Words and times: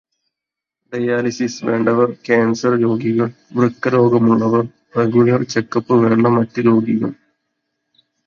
Dialysis 0.93 1.65
വേണ്ടവർ, 1.65 2.15
cancer 2.29 2.73
രോഗികൾ, 2.81 3.27
വൃക്കരോഗമുള്ളവർ, 3.55 4.63
റെഗുലർ 4.97 5.43
ചെക്കപ്പ് 5.43 5.93
വേണ്ട 6.03 6.27
മറ്റ് 6.27 6.65
രോഗികൾ. 6.65 7.11